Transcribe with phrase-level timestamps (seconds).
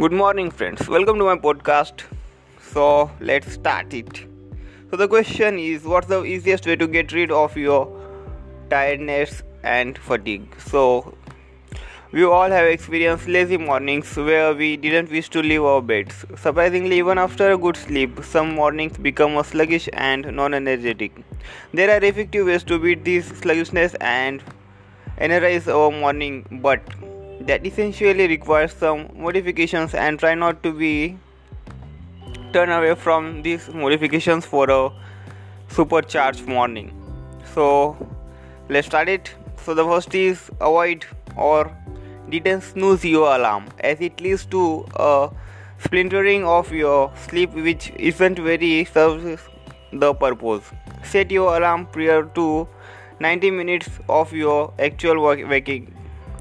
[0.00, 0.88] Good morning, friends.
[0.88, 2.02] Welcome to my podcast.
[2.62, 4.20] So, let's start it.
[4.92, 7.80] So, the question is what's the easiest way to get rid of your
[8.70, 10.54] tiredness and fatigue?
[10.60, 11.16] So,
[12.12, 16.24] we all have experienced lazy mornings where we didn't wish to leave our beds.
[16.36, 21.24] Surprisingly, even after a good sleep, some mornings become sluggish and non energetic.
[21.74, 24.44] There are effective ways to beat this sluggishness and
[25.18, 26.82] energize our morning, but
[27.40, 31.18] that essentially requires some modifications and try not to be
[32.52, 34.90] turn away from these modifications for a
[35.68, 36.92] supercharged morning.
[37.54, 37.96] So
[38.68, 39.34] let's start it.
[39.64, 41.04] So the first is avoid
[41.36, 41.70] or
[42.28, 45.30] didn't snooze your alarm as it leads to a
[45.78, 49.42] splintering of your sleep which isn't very serves
[49.92, 50.64] the purpose.
[51.04, 52.68] Set your alarm prior to
[53.20, 55.94] 90 minutes of your actual waking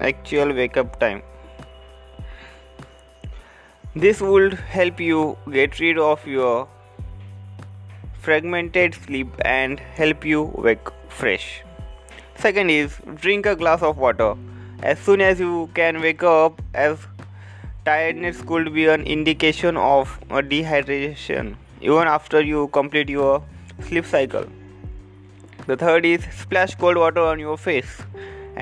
[0.00, 1.22] actual wake up time.
[3.94, 6.68] This would help you get rid of your
[8.20, 11.62] fragmented sleep and help you wake fresh.
[12.36, 14.34] Second is drink a glass of water
[14.82, 16.98] as soon as you can wake up as
[17.84, 23.42] tiredness could be an indication of dehydration even after you complete your
[23.80, 24.44] sleep cycle.
[25.66, 28.02] The third is splash cold water on your face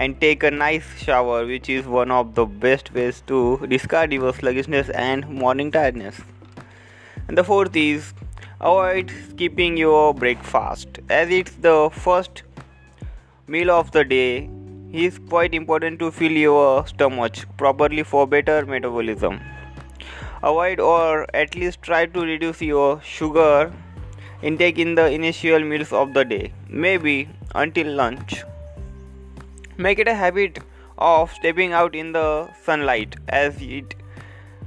[0.02, 4.32] and take a nice shower, which is one of the best ways to discard your
[4.32, 6.20] sluggishness and morning tiredness.
[7.26, 8.12] And the fourth is
[8.60, 12.42] avoid skipping your breakfast as it's the first
[13.48, 14.48] meal of the day.
[14.92, 19.40] It is quite important to fill your stomach properly for better metabolism.
[20.42, 23.72] Avoid or at least try to reduce your sugar
[24.42, 28.44] intake in the initial meals of the day, maybe until lunch.
[29.80, 30.58] Make it a habit
[30.98, 33.94] of stepping out in the sunlight as it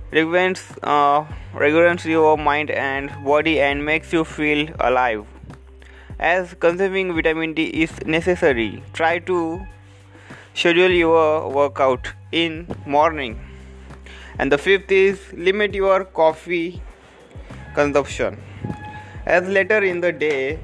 [0.09, 5.25] regulates, uh, regulates your mind and body and makes you feel alive.
[6.17, 9.67] As consuming vitamin D is necessary, try to
[10.53, 13.37] schedule your workout in morning.
[14.39, 16.81] And the fifth is limit your coffee
[17.75, 18.41] consumption.
[19.25, 20.57] As later in the day,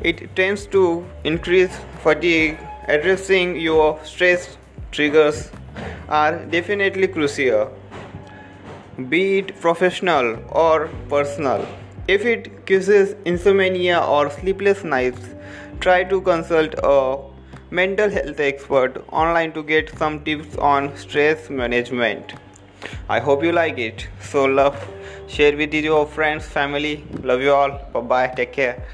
[0.00, 2.58] it tends to increase fatigue
[2.88, 4.56] addressing your stress
[4.92, 5.50] triggers
[6.08, 7.72] are definitely crucial,
[9.08, 11.66] be it professional or personal.
[12.06, 15.34] If it causes insomnia or sleepless nights,
[15.80, 17.18] try to consult a
[17.70, 22.34] mental health expert online to get some tips on stress management.
[23.08, 24.06] I hope you like it.
[24.20, 24.76] So, love,
[25.26, 27.04] share with your friends, family.
[27.22, 27.70] Love you all.
[27.92, 28.26] Bye bye.
[28.28, 28.84] Take care.